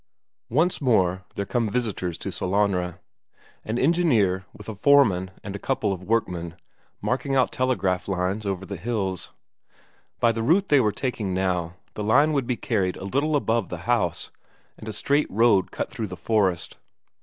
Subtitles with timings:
[0.49, 2.97] Once more there came visitors to Sellanraa;
[3.63, 6.55] an engineer, with a foreman and a couple of workmen,
[7.03, 9.31] marking out telegraph lines again over the hills.
[10.19, 13.69] By the route they were taking now, the line would be carried a little above
[13.69, 14.31] the house,
[14.75, 16.77] and a straight road cut through the forest.